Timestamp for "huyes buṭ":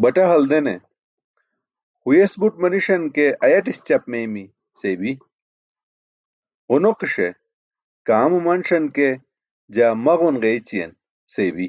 2.02-2.54